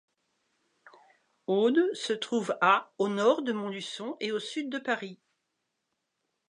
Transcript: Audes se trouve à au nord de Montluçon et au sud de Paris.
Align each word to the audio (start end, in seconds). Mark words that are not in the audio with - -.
Audes 1.45 1.93
se 1.93 2.13
trouve 2.13 2.57
à 2.59 2.91
au 2.97 3.07
nord 3.07 3.43
de 3.43 3.51
Montluçon 3.53 4.17
et 4.19 4.31
au 4.31 4.39
sud 4.39 4.71
de 4.71 4.79
Paris. 4.79 5.19